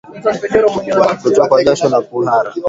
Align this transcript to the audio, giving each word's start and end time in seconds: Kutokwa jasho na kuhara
Kutokwa 1.21 1.63
jasho 1.65 1.89
na 1.89 2.01
kuhara 2.01 2.51